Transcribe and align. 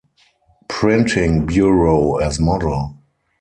Printing 0.67 1.45
Bureau 1.45 2.17
as 2.17 2.39
model. 2.39 2.97